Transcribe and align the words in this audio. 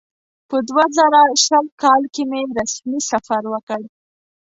په 0.49 0.57
دوه 0.69 0.85
زره 0.97 1.21
شل 1.45 1.65
کال 1.81 2.01
کې 2.13 2.23
مې 2.29 2.41
رسمي 2.57 2.99
سفر 3.11 3.41
وکړ. 3.53 3.81